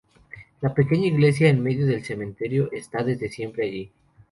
[0.61, 3.91] La pequeña iglesia en medio del cementerio está desde siempre allí.